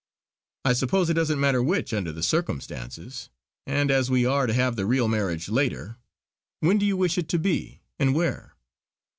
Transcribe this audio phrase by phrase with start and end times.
[0.65, 3.29] I suppose it doesn't matter which under the circumstances
[3.67, 5.97] and as we are to have the real marriage later.
[6.59, 8.55] When do you wish it to be, and where?"